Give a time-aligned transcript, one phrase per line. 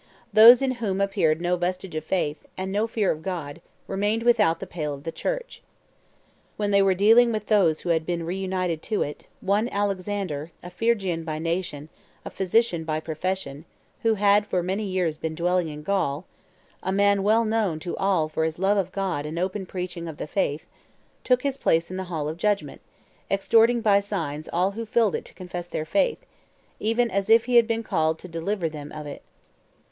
[0.33, 4.59] Those in whom appeared no vestige of faith, and no fear of God, remained without
[4.59, 5.61] the pale of the Church.
[6.57, 10.71] When they were dealing with those who had been reunited to it, one Alexander, a
[10.71, 11.87] Phrygian by nation,
[12.25, 13.63] a physician by profession,
[14.01, 16.25] who had for many years been dwelling in Gaul,
[16.81, 20.17] a man well known to all for his love of God and open preaching of
[20.17, 20.65] the faith,
[21.23, 22.81] took his place in the hall of judgment,
[23.29, 26.25] exhorting by signs all who filled it to confess their faith,
[26.79, 29.21] even as if he had been called in to deliver them of it.